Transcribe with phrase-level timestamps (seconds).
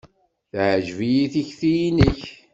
[0.51, 2.21] Teɛjeb-iyi tekti-nnek.